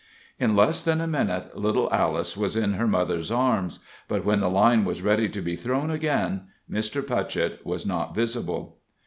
In 0.39 0.55
less 0.55 0.81
than 0.81 0.99
a 0.99 1.05
minute 1.05 1.55
little 1.55 1.87
Alice 1.93 2.35
was 2.35 2.55
in 2.57 2.73
her 2.73 2.87
mother's 2.87 3.29
arms, 3.29 3.81
but 4.07 4.25
when 4.25 4.39
the 4.39 4.49
line 4.49 4.83
was 4.83 5.03
ready 5.03 5.29
to 5.29 5.41
be 5.41 5.55
thrown 5.55 5.91
again, 5.91 6.47
Mr. 6.67 7.05
Putchett 7.05 7.63
was 7.63 7.85
not 7.85 8.15
visible. 8.15 8.79